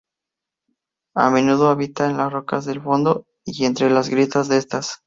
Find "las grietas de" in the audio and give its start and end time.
3.91-4.57